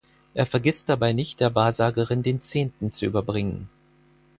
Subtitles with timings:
[0.33, 3.69] Er vergisst dabei nicht, der Wahrsagerin den Zehnten zu überbringen.